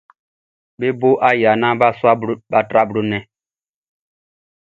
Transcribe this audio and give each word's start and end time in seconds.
Be 0.79 0.87
bo 0.99 1.09
aya 1.29 1.51
naan 1.61 1.75
bʼa 2.49 2.59
tra 2.69 2.81
blo 2.89 2.99
nnɛn. 3.03 3.23